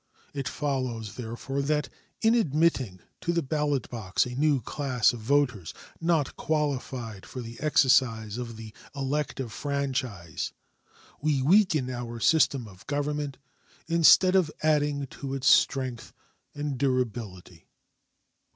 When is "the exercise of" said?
7.39-8.57